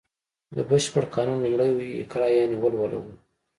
د 0.55 0.57
بشپړ 0.69 1.03
قانون 1.15 1.39
لومړی 1.45 1.71
ویی 1.75 1.99
اقرا 2.01 2.27
یانې 2.35 2.57
ولوله 2.59 2.97
و 3.01 3.05